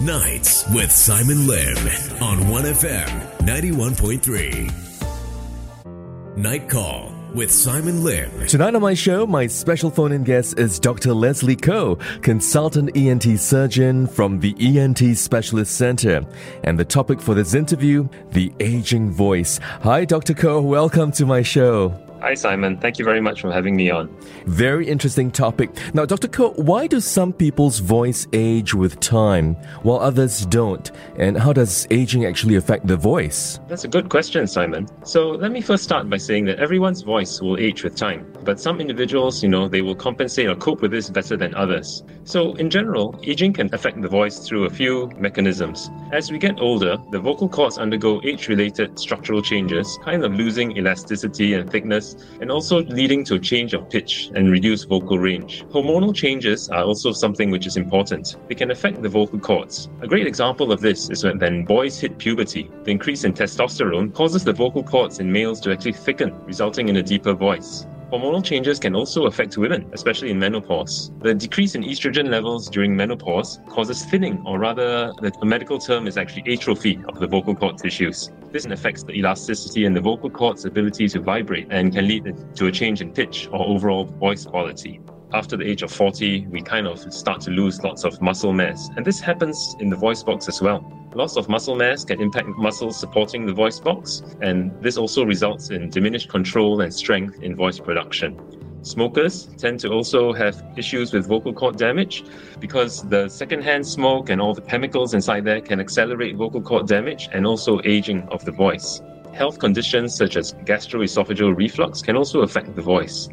[0.00, 1.76] Nights with Simon Lim
[2.22, 3.08] on 1FM
[3.40, 6.36] 91.3.
[6.36, 8.46] Night Call with Simon Lim.
[8.46, 11.12] Tonight on my show, my special phone in guest is Dr.
[11.12, 16.24] Leslie Koh, consultant ENT surgeon from the ENT Specialist Center.
[16.62, 19.58] And the topic for this interview, the aging voice.
[19.82, 20.34] Hi, Dr.
[20.34, 20.60] Koh.
[20.60, 21.92] Welcome to my show.
[22.20, 22.78] Hi, Simon.
[22.78, 24.08] Thank you very much for having me on.
[24.46, 25.70] Very interesting topic.
[25.94, 26.26] Now, Dr.
[26.26, 30.90] Koh, why do some people's voice age with time while others don't?
[31.16, 33.60] And how does aging actually affect the voice?
[33.68, 34.88] That's a good question, Simon.
[35.04, 38.60] So, let me first start by saying that everyone's voice will age with time, but
[38.60, 42.02] some individuals, you know, they will compensate or cope with this better than others.
[42.24, 45.90] So, in general, aging can affect the voice through a few mechanisms.
[46.12, 50.76] As we get older, the vocal cords undergo age related structural changes, kind of losing
[50.76, 55.64] elasticity and thickness and also leading to a change of pitch and reduced vocal range.
[55.70, 58.36] Hormonal changes are also something which is important.
[58.48, 59.88] They can affect the vocal cords.
[60.00, 62.70] A great example of this is when boys hit puberty.
[62.84, 66.96] The increase in testosterone causes the vocal cords in males to actually thicken, resulting in
[66.96, 67.86] a deeper voice.
[68.10, 71.12] Hormonal changes can also affect women, especially in menopause.
[71.20, 76.16] The decrease in estrogen levels during menopause causes thinning, or rather, the medical term is
[76.16, 78.30] actually atrophy of the vocal cord tissues.
[78.50, 82.66] This affects the elasticity and the vocal cord's ability to vibrate and can lead to
[82.68, 86.86] a change in pitch or overall voice quality after the age of 40, we kind
[86.86, 88.88] of start to lose lots of muscle mass.
[88.96, 90.90] And this happens in the voice box as well.
[91.14, 95.70] Loss of muscle mass can impact muscles supporting the voice box, and this also results
[95.70, 98.38] in diminished control and strength in voice production.
[98.82, 102.24] Smokers tend to also have issues with vocal cord damage
[102.60, 107.28] because the secondhand smoke and all the chemicals inside there can accelerate vocal cord damage
[107.32, 109.02] and also aging of the voice.
[109.34, 113.28] Health conditions such as gastroesophageal reflux can also affect the voice.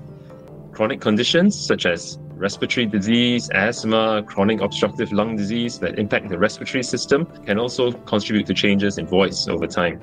[0.76, 6.84] Chronic conditions such as respiratory disease, asthma, chronic obstructive lung disease that impact the respiratory
[6.84, 10.02] system can also contribute to changes in voice over time.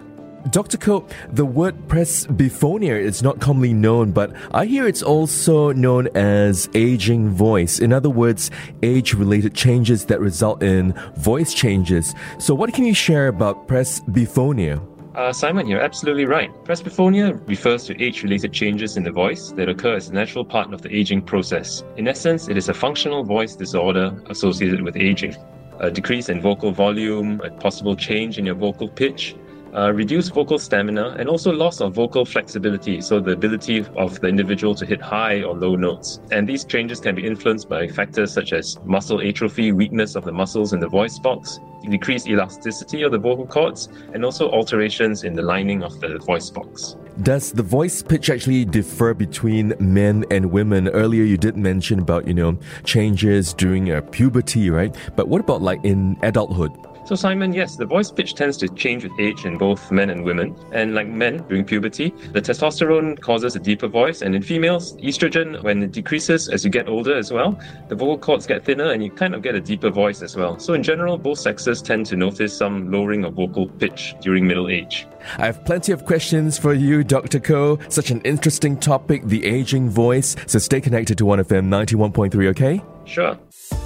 [0.50, 0.78] Dr.
[0.78, 6.70] Koh, the word presbyphonia is not commonly known, but I hear it's also known as
[6.74, 7.78] aging voice.
[7.78, 8.50] In other words,
[8.82, 12.14] age related changes that result in voice changes.
[12.38, 14.80] So, what can you share about presbyphonia?
[15.14, 16.50] Uh, Simon, you're absolutely right.
[16.64, 20.72] Presbyphonia refers to age related changes in the voice that occur as a natural part
[20.72, 21.84] of the aging process.
[21.98, 25.36] In essence, it is a functional voice disorder associated with aging.
[25.80, 29.36] A decrease in vocal volume, a possible change in your vocal pitch,
[29.74, 34.28] uh, reduced vocal stamina, and also loss of vocal flexibility, so the ability of the
[34.28, 36.20] individual to hit high or low notes.
[36.30, 40.32] And these changes can be influenced by factors such as muscle atrophy, weakness of the
[40.32, 45.34] muscles in the voice box, decreased elasticity of the vocal cords, and also alterations in
[45.34, 46.96] the lining of the voice box.
[47.22, 50.88] Does the voice pitch actually differ between men and women?
[50.88, 54.94] Earlier you did mention about, you know, changes during uh, puberty, right?
[55.14, 56.72] But what about like in adulthood?
[57.12, 60.24] So, Simon, yes, the voice pitch tends to change with age in both men and
[60.24, 60.56] women.
[60.72, 64.22] And like men during puberty, the testosterone causes a deeper voice.
[64.22, 68.16] And in females, estrogen, when it decreases as you get older as well, the vocal
[68.16, 70.58] cords get thinner and you kind of get a deeper voice as well.
[70.58, 74.70] So, in general, both sexes tend to notice some lowering of vocal pitch during middle
[74.70, 75.06] age.
[75.36, 77.40] I have plenty of questions for you, Dr.
[77.40, 77.78] Koh.
[77.90, 80.34] Such an interesting topic, the aging voice.
[80.46, 82.82] So stay connected to 1FM 91.3, okay?
[83.04, 83.36] Sure.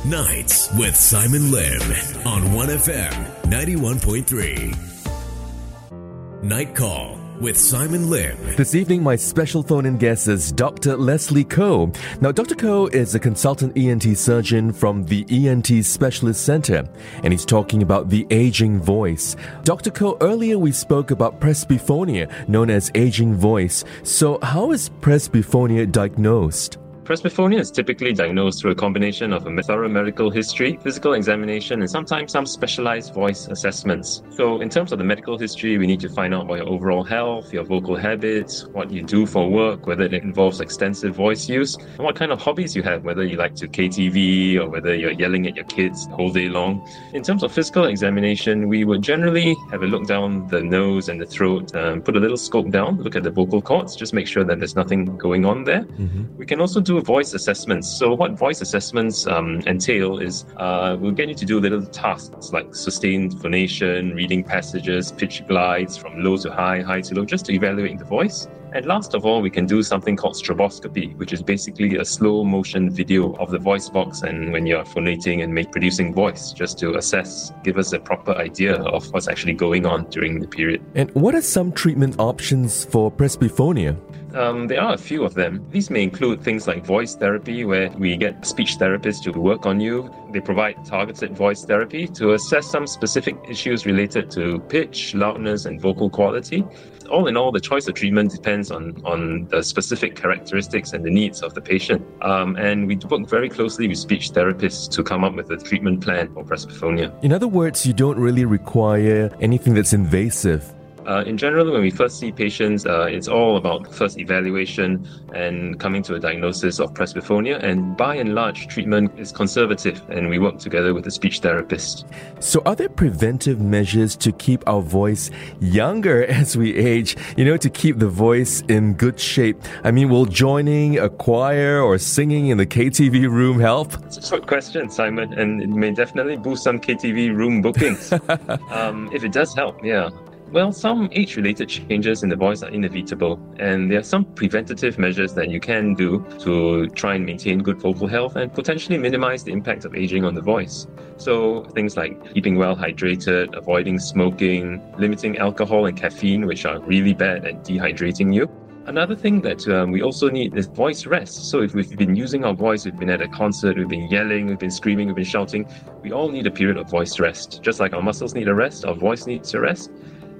[0.05, 1.81] Nights with Simon Lim
[2.27, 3.13] on 1FM
[3.45, 6.43] 91.3.
[6.43, 8.37] Night Call with Simon Lim.
[8.57, 10.97] This evening, my special phone in guest is Dr.
[10.97, 11.93] Leslie Koh.
[12.21, 12.55] Now, Dr.
[12.55, 16.89] Koh is a consultant ENT surgeon from the ENT Specialist Center,
[17.23, 19.37] and he's talking about the aging voice.
[19.65, 19.91] Dr.
[19.91, 23.85] Koh, earlier we spoke about presbyphonia, known as aging voice.
[24.03, 26.79] So, how is presbyphonia diagnosed?
[27.07, 31.89] Presbyphonia is typically diagnosed through a combination of a thorough medical history, physical examination, and
[31.89, 34.25] sometimes some specialized voice assessments.
[34.31, 37.05] So, in terms of the medical history, we need to find out about your overall
[37.05, 41.77] health, your vocal habits, what you do for work, whether it involves extensive voice use,
[41.77, 45.13] and what kind of hobbies you have, whether you like to KTV or whether you're
[45.13, 46.85] yelling at your kids all day long.
[47.13, 51.21] In terms of physical examination, we would generally have a look down the nose and
[51.21, 54.27] the throat, um, put a little scope down, look at the vocal cords, just make
[54.27, 55.85] sure that there's nothing going on there.
[55.85, 56.37] Mm-hmm.
[56.37, 57.89] We can also do voice assessments.
[57.89, 62.53] So what voice assessments um, entail is uh, we'll get you to do little tasks
[62.53, 67.47] like sustained phonation, reading passages, pitch glides from low to high, high to low, just
[67.47, 68.49] to evaluate the voice.
[68.73, 72.45] And last of all, we can do something called stroboscopy, which is basically a slow
[72.45, 76.79] motion video of the voice box and when you're phonating and make, producing voice, just
[76.81, 80.83] to assess, give us a proper idea of what's actually going on during the period.
[80.95, 83.97] And what are some treatment options for presbyphonia?
[84.37, 85.67] Um, there are a few of them.
[85.71, 89.81] These may include things like voice therapy, where we get speech therapists to work on
[89.81, 90.15] you.
[90.31, 95.81] They provide targeted voice therapy to assess some specific issues related to pitch, loudness, and
[95.81, 96.67] vocal quality.
[97.11, 101.11] All in all, the choice of treatment depends on, on the specific characteristics and the
[101.11, 102.05] needs of the patient.
[102.21, 106.03] Um, and we work very closely with speech therapists to come up with a treatment
[106.03, 107.11] plan for presbyphonia.
[107.23, 110.76] In other words, you don't really require anything that's invasive.
[111.07, 115.79] Uh, in general, when we first see patients, uh, it's all about first evaluation and
[115.79, 117.59] coming to a diagnosis of presbyphonia.
[117.59, 122.07] And by and large, treatment is conservative, and we work together with a speech therapist.
[122.41, 125.31] So, are there preventive measures to keep our voice
[125.61, 127.17] younger as we age?
[127.37, 129.63] You know, to keep the voice in good shape?
[129.85, 133.95] I mean, will joining a choir or singing in the KTV room help?
[134.07, 138.13] It's a good question, Simon, and it may definitely boost some KTV room bookings.
[138.71, 140.11] um, if it does help, yeah.
[140.53, 144.97] Well, some age related changes in the voice are inevitable, and there are some preventative
[144.97, 149.43] measures that you can do to try and maintain good vocal health and potentially minimize
[149.43, 150.87] the impact of aging on the voice.
[151.17, 157.13] So, things like keeping well hydrated, avoiding smoking, limiting alcohol and caffeine, which are really
[157.13, 158.49] bad at dehydrating you.
[158.87, 161.51] Another thing that um, we also need is voice rest.
[161.51, 164.47] So if we've been using our voice, we've been at a concert, we've been yelling,
[164.47, 165.69] we've been screaming, we've been shouting,
[166.05, 167.61] we all need a period of voice rest.
[167.63, 169.91] Just like our muscles need a rest, our voice needs a rest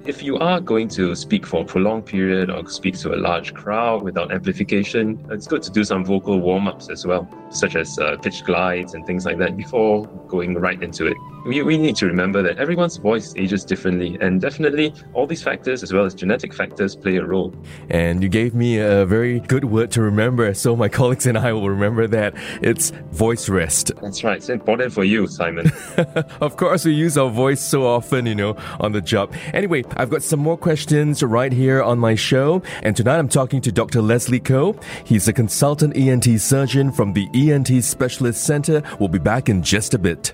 [0.07, 3.53] if you are going to speak for a prolonged period or speak to a large
[3.53, 7.99] crowd without amplification, it's good to do some vocal warm ups as well, such as
[7.99, 11.17] uh, pitch glides and things like that before going right into it.
[11.47, 15.81] We, we need to remember that everyone's voice ages differently, and definitely all these factors,
[15.81, 17.55] as well as genetic factors, play a role.
[17.89, 21.53] And you gave me a very good word to remember, so my colleagues and I
[21.53, 22.33] will remember that.
[22.61, 23.93] It's voice rest.
[24.01, 24.35] That's right.
[24.35, 25.71] It's important for you, Simon.
[26.41, 29.33] of course, we use our voice so often, you know, on the job.
[29.53, 32.61] Anyway, I've got some more questions right here on my show.
[32.83, 34.01] And tonight I'm talking to Dr.
[34.01, 34.75] Leslie Koh.
[35.05, 38.83] He's a consultant ENT surgeon from the ENT Specialist Center.
[38.99, 40.33] We'll be back in just a bit.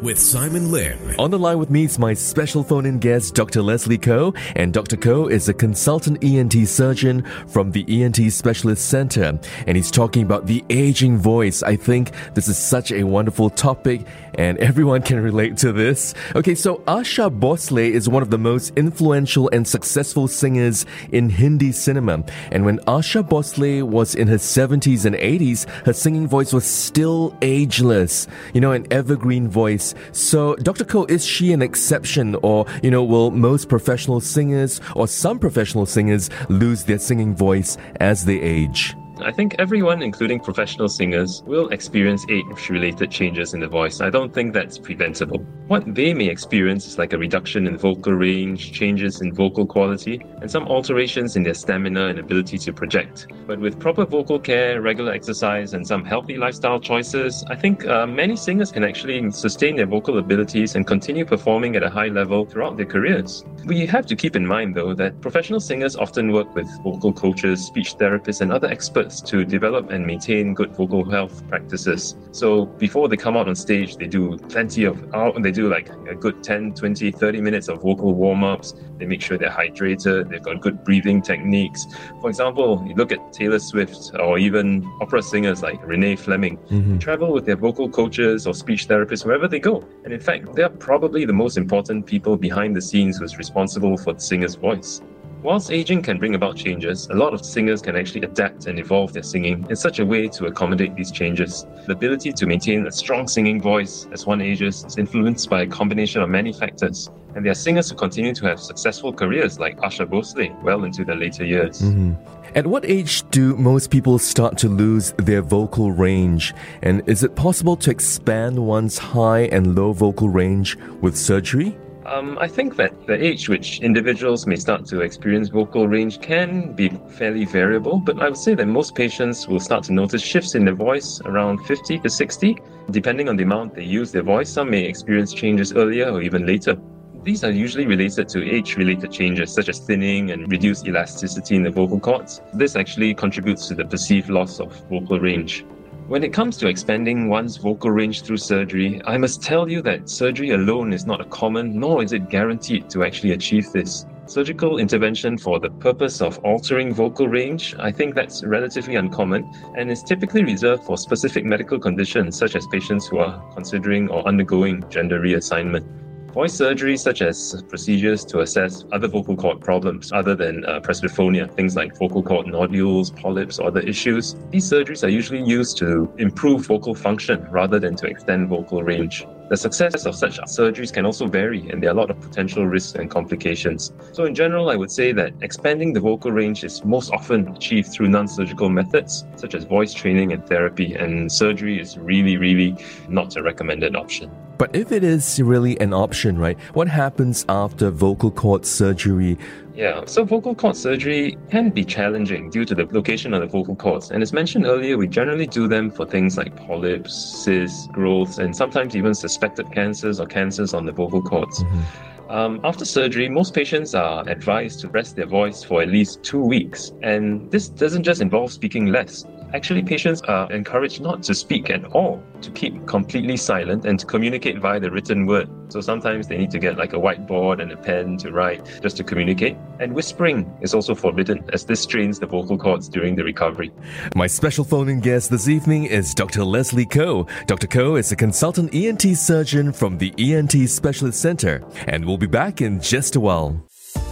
[0.00, 0.98] with Simon Lim.
[1.18, 3.62] On the line with me is my special phone in guest, Dr.
[3.62, 4.34] Leslie Koh.
[4.56, 4.96] And Dr.
[4.96, 9.38] Koh is a consultant ENT surgeon from the ENT Specialist Center.
[9.66, 11.62] And he's talking about the aging voice.
[11.62, 14.06] I think this is such a wonderful topic
[14.38, 16.14] and everyone can relate to this.
[16.34, 21.72] Okay, so Asha Bhosle is one of the most influential and successful singers in Hindi
[21.72, 22.24] cinema.
[22.50, 27.36] And when Asha Bhosle was in her 70s and 80s, her singing voice was still
[27.42, 28.26] ageless.
[28.52, 29.83] You know, an evergreen voice.
[30.12, 30.84] So, Dr.
[30.84, 35.84] Koh, is she an exception or, you know, will most professional singers or some professional
[35.84, 38.96] singers lose their singing voice as they age?
[39.20, 44.00] I think everyone, including professional singers, will experience age related changes in the voice.
[44.00, 45.38] I don't think that's preventable.
[45.68, 50.20] What they may experience is like a reduction in vocal range, changes in vocal quality,
[50.40, 53.28] and some alterations in their stamina and ability to project.
[53.46, 58.06] But with proper vocal care, regular exercise, and some healthy lifestyle choices, I think uh,
[58.06, 62.44] many singers can actually sustain their vocal abilities and continue performing at a high level
[62.44, 63.44] throughout their careers.
[63.66, 67.64] We have to keep in mind, though, that professional singers often work with vocal coaches,
[67.64, 72.14] speech therapists, and other experts to develop and maintain good vocal health practices.
[72.32, 75.88] So before they come out on stage, they do plenty of out they do like
[76.08, 78.74] a good 10, 20, 30 minutes of vocal warm-ups.
[78.98, 81.86] They make sure they're hydrated, they've got good breathing techniques.
[82.20, 86.98] For example, you look at Taylor Swift or even opera singers like Renee Fleming, mm-hmm.
[86.98, 89.86] travel with their vocal coaches or speech therapists wherever they go.
[90.04, 94.12] And in fact, they're probably the most important people behind the scenes who's responsible for
[94.12, 95.00] the singer's voice.
[95.44, 99.12] Whilst aging can bring about changes, a lot of singers can actually adapt and evolve
[99.12, 101.66] their singing in such a way to accommodate these changes.
[101.86, 105.66] The ability to maintain a strong singing voice as one ages is influenced by a
[105.66, 107.10] combination of many factors.
[107.34, 111.04] And there are singers who continue to have successful careers like Asha Bhosle well into
[111.04, 111.82] their later years.
[111.82, 112.14] Mm-hmm.
[112.54, 116.54] At what age do most people start to lose their vocal range?
[116.80, 121.76] And is it possible to expand one's high and low vocal range with surgery?
[122.06, 126.74] Um, I think that the age which individuals may start to experience vocal range can
[126.74, 130.54] be fairly variable, but I would say that most patients will start to notice shifts
[130.54, 132.58] in their voice around 50 to 60.
[132.90, 136.44] Depending on the amount they use their voice, some may experience changes earlier or even
[136.44, 136.76] later.
[137.22, 141.62] These are usually related to age related changes such as thinning and reduced elasticity in
[141.62, 142.42] the vocal cords.
[142.52, 145.64] This actually contributes to the perceived loss of vocal range.
[146.06, 150.10] When it comes to expanding one's vocal range through surgery, I must tell you that
[150.10, 154.04] surgery alone is not a common, nor is it guaranteed to actually achieve this.
[154.26, 159.90] Surgical intervention for the purpose of altering vocal range, I think that's relatively uncommon and
[159.90, 164.84] is typically reserved for specific medical conditions such as patients who are considering or undergoing
[164.90, 165.86] gender reassignment.
[166.34, 171.76] Voice surgery, such as procedures to assess other vocal cord problems other than uh, things
[171.76, 176.66] like vocal cord nodules, polyps, or other issues, these surgeries are usually used to improve
[176.66, 179.24] vocal function rather than to extend vocal range.
[179.48, 182.66] The success of such surgeries can also vary, and there are a lot of potential
[182.66, 183.92] risks and complications.
[184.10, 187.92] So, in general, I would say that expanding the vocal range is most often achieved
[187.92, 192.76] through non surgical methods, such as voice training and therapy, and surgery is really, really
[193.08, 194.32] not a recommended option.
[194.56, 199.36] But if it is really an option, right, what happens after vocal cord surgery?
[199.74, 203.74] Yeah, so vocal cord surgery can be challenging due to the location of the vocal
[203.74, 204.12] cords.
[204.12, 208.54] And as mentioned earlier, we generally do them for things like polyps, cysts, growths, and
[208.54, 211.64] sometimes even suspected cancers or cancers on the vocal cords.
[211.64, 212.30] Mm-hmm.
[212.30, 216.40] Um, after surgery, most patients are advised to rest their voice for at least two
[216.40, 216.92] weeks.
[217.02, 219.24] And this doesn't just involve speaking less.
[219.54, 224.04] Actually, patients are encouraged not to speak at all, to keep completely silent and to
[224.04, 225.48] communicate via the written word.
[225.68, 228.96] So sometimes they need to get like a whiteboard and a pen to write just
[228.96, 229.56] to communicate.
[229.78, 233.70] And whispering is also forbidden as this strains the vocal cords during the recovery.
[234.16, 236.42] My special phone in guest this evening is Dr.
[236.42, 237.28] Leslie Koh.
[237.46, 237.68] Dr.
[237.68, 242.60] Koh is a consultant ENT surgeon from the ENT Specialist Center and we'll be back
[242.60, 243.64] in just a while.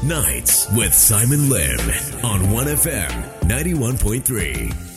[0.05, 1.81] Nights with Simon Lim
[2.23, 3.11] on 1FM
[3.49, 4.92] 91.3.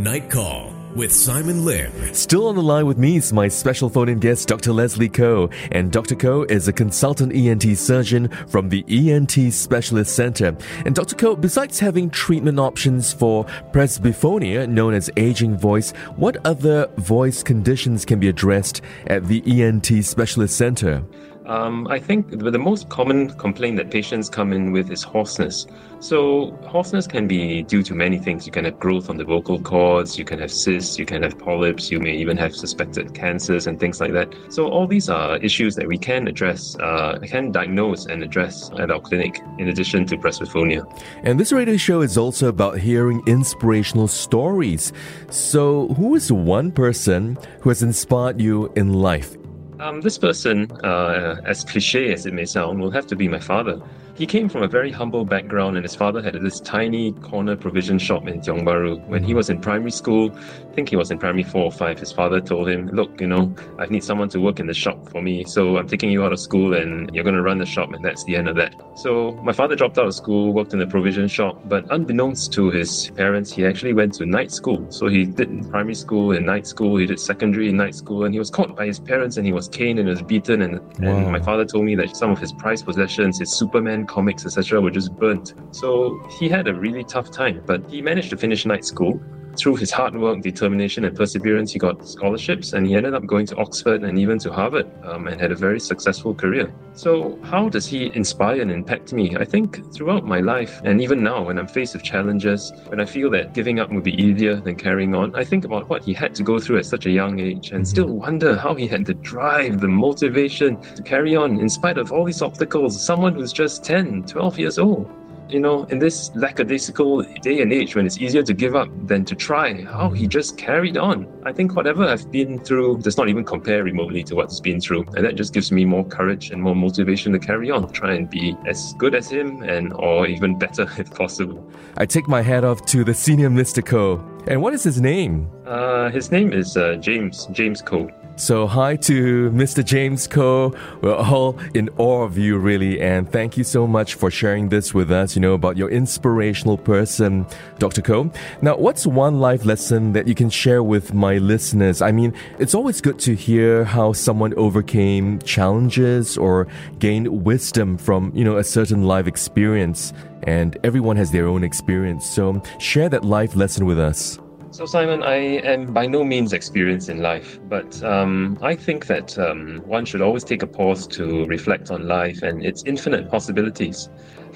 [0.00, 1.92] Night Call with Simon Lim.
[2.14, 4.72] Still on the line with me is my special phone in guest, Dr.
[4.72, 5.50] Leslie Koh.
[5.72, 6.14] And Dr.
[6.14, 10.56] Koh is a consultant ENT surgeon from the ENT Specialist Center.
[10.86, 11.16] And Dr.
[11.16, 18.06] Koh, besides having treatment options for presbyphonia, known as aging voice, what other voice conditions
[18.06, 21.04] can be addressed at the ENT Specialist Center?
[21.46, 25.66] Um, I think the most common complaint that patients come in with is hoarseness.
[25.98, 28.46] So, hoarseness can be due to many things.
[28.46, 31.38] You can have growth on the vocal cords, you can have cysts, you can have
[31.38, 34.34] polyps, you may even have suspected cancers and things like that.
[34.48, 38.90] So, all these are issues that we can address, uh, can diagnose and address at
[38.90, 40.84] our clinic, in addition to presbyphonia.
[41.22, 44.92] And this radio show is also about hearing inspirational stories.
[45.30, 49.39] So, who is one person who has inspired you in life?
[49.80, 53.38] Um, this person, uh, as cliche as it may sound, will have to be my
[53.38, 53.80] father.
[54.14, 57.98] He came from a very humble background, and his father had this tiny corner provision
[57.98, 59.04] shop in Tiong Bahru.
[59.06, 59.36] When he mm-hmm.
[59.36, 62.40] was in primary school, I think he was in primary four or five, his father
[62.40, 65.44] told him, Look, you know, I need someone to work in the shop for me,
[65.44, 68.04] so I'm taking you out of school and you're going to run the shop, and
[68.04, 68.74] that's the end of that.
[68.96, 72.70] So my father dropped out of school, worked in the provision shop, but unbeknownst to
[72.70, 74.86] his parents, he actually went to night school.
[74.90, 78.34] So he did primary school and night school, he did secondary in night school, and
[78.34, 80.62] he was caught by his parents and he was caned and was beaten.
[80.62, 81.16] And, wow.
[81.16, 84.80] and my father told me that some of his prized possessions, his Superman comics, etc.,
[84.80, 85.54] were just burnt.
[85.72, 89.20] So he had a really tough time, but he managed to finish night school.
[89.56, 93.46] Through his hard work, determination, and perseverance, he got scholarships and he ended up going
[93.46, 96.72] to Oxford and even to Harvard um, and had a very successful career.
[96.92, 99.36] So, how does he inspire and impact me?
[99.36, 103.04] I think throughout my life, and even now when I'm faced with challenges, when I
[103.04, 106.14] feel that giving up would be easier than carrying on, I think about what he
[106.14, 109.04] had to go through at such a young age and still wonder how he had
[109.04, 113.00] the drive, the motivation to carry on in spite of all these obstacles.
[113.02, 115.10] Someone who's just 10, 12 years old
[115.52, 119.24] you know, in this lackadaisical day and age when it's easier to give up than
[119.24, 121.26] to try, how he just carried on.
[121.44, 124.80] I think whatever I've been through does not even compare remotely to what he's been
[124.80, 125.04] through.
[125.16, 128.28] And that just gives me more courage and more motivation to carry on, try and
[128.28, 131.70] be as good as him and or even better if possible.
[131.96, 133.50] I take my hat off to the senior.
[133.82, 134.24] Koh.
[134.46, 135.50] And what is his name?
[135.66, 138.10] Uh, his name is uh, James, James Koh.
[138.40, 139.84] So, hi to Mr.
[139.84, 140.72] James Koh.
[141.02, 144.94] We're all in awe of you, really, and thank you so much for sharing this
[144.94, 147.44] with us, you know, about your inspirational person,
[147.78, 148.00] Dr.
[148.00, 148.32] Koh.
[148.62, 152.00] Now, what's one life lesson that you can share with my listeners?
[152.00, 156.66] I mean, it's always good to hear how someone overcame challenges or
[156.98, 162.24] gained wisdom from, you know, a certain life experience, and everyone has their own experience.
[162.24, 164.39] So, share that life lesson with us.
[164.72, 169.36] So, Simon, I am by no means experienced in life, but um, I think that
[169.36, 174.08] um, one should always take a pause to reflect on life and its infinite possibilities.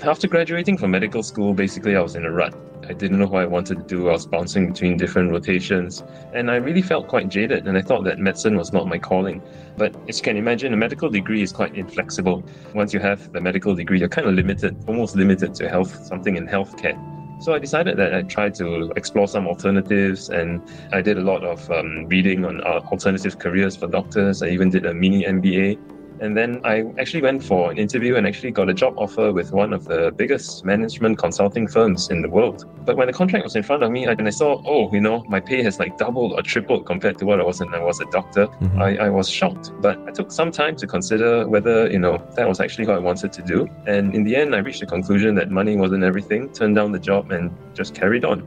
[0.05, 2.55] After graduating from medical school, basically, I was in a rut.
[2.89, 4.09] I didn't know what I wanted to do.
[4.09, 7.67] I was bouncing between different rotations, and I really felt quite jaded.
[7.67, 9.43] And I thought that medicine was not my calling.
[9.77, 12.45] But as you can imagine, a medical degree is quite inflexible.
[12.73, 16.37] Once you have the medical degree, you're kind of limited, almost limited to health, something
[16.37, 17.14] in healthcare.
[17.41, 20.63] So I decided that I'd try to explore some alternatives, and
[20.93, 24.43] I did a lot of um, reading on uh, alternative careers for doctors.
[24.43, 25.79] I even did a mini MBA.
[26.21, 29.53] And then I actually went for an interview and actually got a job offer with
[29.53, 32.65] one of the biggest management consulting firms in the world.
[32.85, 35.25] But when the contract was in front of me and I saw, oh, you know,
[35.29, 38.01] my pay has like doubled or tripled compared to what I was when I was
[38.01, 38.83] a doctor, mm-hmm.
[38.83, 39.73] I, I was shocked.
[39.81, 43.01] But I took some time to consider whether, you know, that was actually what I
[43.01, 43.69] wanted to do.
[43.87, 46.99] And in the end, I reached the conclusion that money wasn't everything, turned down the
[46.99, 48.47] job and just carried on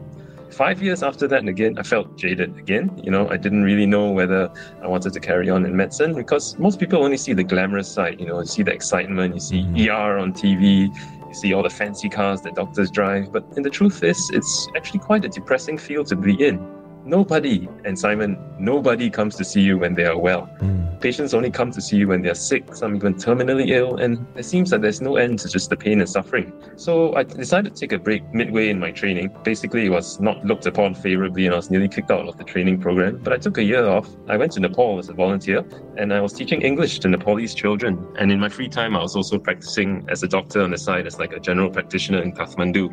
[0.52, 3.00] five years after that, and again, I felt jaded again.
[3.04, 4.52] You know, I didn't really know whether
[4.82, 8.20] I wanted to carry on in medicine because most people only see the glamorous side.
[8.20, 9.90] You know, you see the excitement, you see mm-hmm.
[9.90, 10.88] ER on TV,
[11.28, 13.32] you see all the fancy cars that doctors drive.
[13.32, 16.77] But and the truth is, it's actually quite a depressing field to be in.
[17.08, 20.50] Nobody, and Simon, nobody comes to see you when they are well.
[20.60, 21.00] Mm.
[21.00, 24.28] Patients only come to see you when they are sick, some even terminally ill, and
[24.36, 26.52] it seems that there's no end to just the pain and suffering.
[26.76, 29.34] So I decided to take a break midway in my training.
[29.44, 32.44] Basically, it was not looked upon favorably, and I was nearly kicked out of the
[32.44, 33.22] training program.
[33.24, 34.10] But I took a year off.
[34.28, 35.64] I went to Nepal as a volunteer,
[35.96, 38.06] and I was teaching English to Nepalese children.
[38.20, 41.08] And in my free time, I was also practicing as a doctor on the side,
[41.08, 42.86] as like a general practitioner in Kathmandu.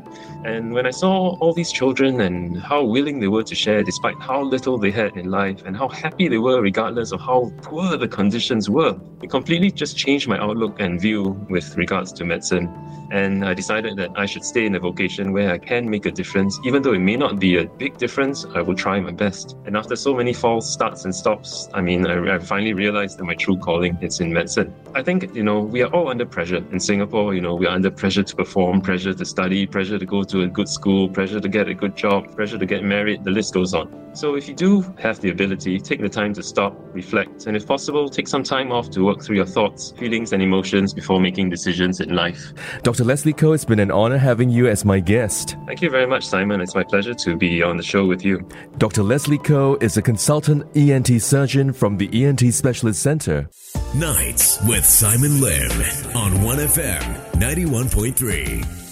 [0.47, 4.04] And when I saw all these children and how willing they were to share, despite
[4.05, 7.51] despite how little they had in life and how happy they were, regardless of how
[7.63, 8.95] poor the conditions were.
[9.23, 12.69] It completely just changed my outlook and view with regards to medicine.
[13.11, 16.11] And I decided that I should stay in a vocation where I can make a
[16.11, 16.61] difference.
[16.67, 19.57] Even though it may not be a big difference, I will try my best.
[19.65, 23.25] And after so many false starts and stops, I mean, I, I finally realized that
[23.25, 24.75] my true calling is in medicine.
[24.95, 27.35] I think, you know, we are all under pressure in Singapore.
[27.35, 30.43] You know, we are under pressure to perform, pressure to study, pressure to go to
[30.43, 33.25] a good school, pressure to get a good job, pressure to get married.
[33.25, 33.94] The list goes on.
[34.15, 37.67] So if you do have the ability, take the time to stop, reflect, and if
[37.67, 41.51] possible, take some time off to work through your thoughts, feelings, and emotions before making
[41.51, 42.53] decisions in life.
[42.85, 43.03] Dr.
[43.03, 45.57] Leslie Koh, it's been an honor having you as my guest.
[45.67, 46.61] Thank you very much, Simon.
[46.61, 48.49] It's my pleasure to be on the show with you.
[48.79, 49.03] Dr.
[49.03, 53.51] Leslie Koh is a consultant ENT surgeon from the ENT Specialist Center.
[53.97, 55.71] Nights with Simon Lim
[56.15, 58.84] on 1FM 91.3.